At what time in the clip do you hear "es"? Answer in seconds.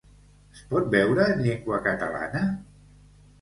0.53-0.61